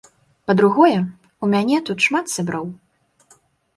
Па-другое 0.51 0.95
ў 0.95 1.45
мяне 1.57 1.77
тут 1.91 1.97
шмат 2.09 2.25
сяброў. 2.37 2.65